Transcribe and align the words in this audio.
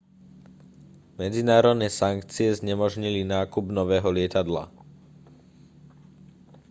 medzinárodné 1.19 1.85
sankcie 2.01 2.49
znemožnili 2.59 3.21
nákup 3.35 3.65
nového 3.77 4.09
lietadla 4.09 4.65